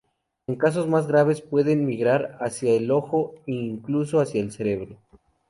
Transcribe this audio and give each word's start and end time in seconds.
En 0.47 0.55
casos 0.55 0.87
más 0.87 1.05
graves 1.05 1.41
pueden 1.43 1.85
migrar 1.85 2.35
hacia 2.39 2.71
el 2.73 2.89
ojo 2.89 3.35
e 3.45 3.51
incluso 3.51 4.19
hacia 4.19 4.41
el 4.41 4.51
cerebro. 4.51 4.97